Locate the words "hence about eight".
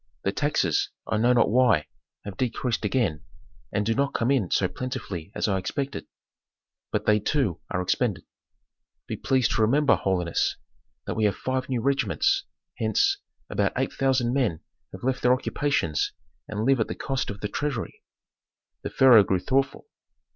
12.79-13.93